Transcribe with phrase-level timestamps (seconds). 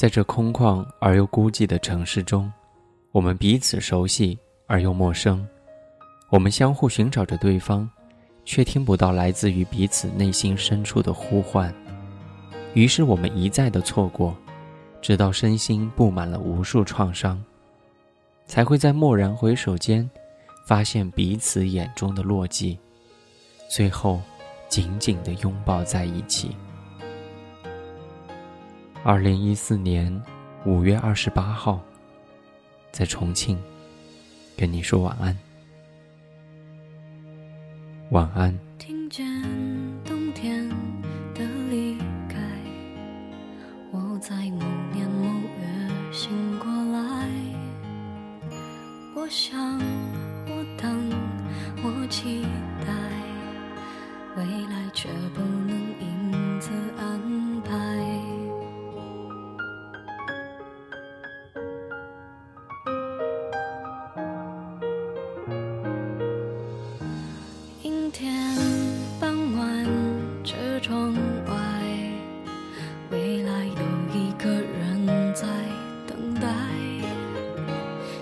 [0.00, 2.50] 在这空旷而又孤寂的城市中，
[3.12, 5.46] 我们彼此熟悉而又陌生，
[6.30, 7.86] 我们相互寻找着对方，
[8.46, 11.70] 却听不到来自于彼此内心深处的呼唤。
[12.72, 14.34] 于是我们一再的错过，
[15.02, 17.38] 直到身心布满了无数创伤，
[18.46, 20.10] 才会在蓦然回首间，
[20.66, 22.74] 发现彼此眼中的落寂，
[23.68, 24.18] 最后
[24.66, 26.56] 紧紧的拥抱在一起。
[29.02, 30.22] 二零一四年
[30.66, 31.80] 五月二十八号，
[32.92, 33.58] 在重庆，
[34.58, 35.34] 跟你说晚安，
[38.10, 38.54] 晚安。
[38.78, 39.26] 听见
[40.04, 40.68] 冬天
[41.34, 41.96] 的离
[42.28, 42.36] 开，
[43.90, 47.26] 我在某年某月醒过来。
[49.16, 49.78] 我想，
[50.46, 51.10] 我等，
[51.82, 52.42] 我期
[52.86, 52.92] 待，
[54.36, 55.40] 未来却不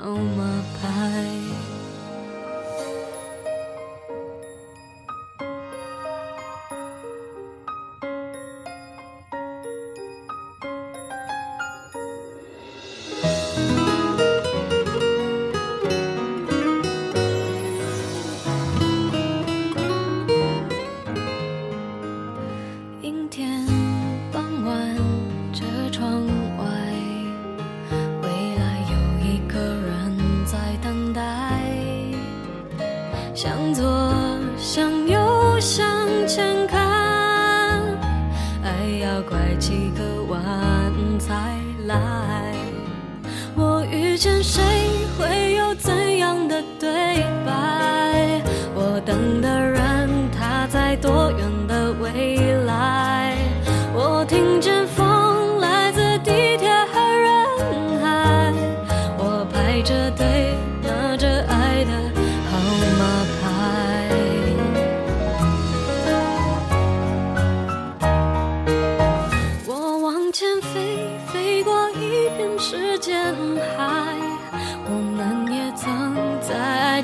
[0.00, 1.17] 怎么办
[33.40, 33.84] 向左，
[34.58, 35.86] 向右，向
[36.26, 36.80] 前看，
[38.64, 40.40] 爱要拐几个弯
[41.20, 41.56] 才
[41.86, 42.52] 来。
[43.54, 44.60] 我遇见谁，
[45.16, 46.37] 会有怎样